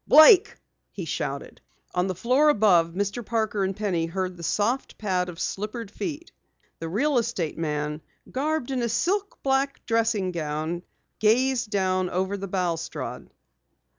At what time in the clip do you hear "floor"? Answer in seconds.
2.15-2.49